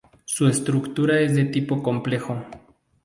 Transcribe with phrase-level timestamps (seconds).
[0.25, 2.43] Su estructura es de tipo complejo.